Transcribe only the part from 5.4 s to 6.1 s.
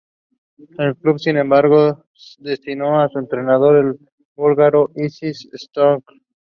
Stoichkov.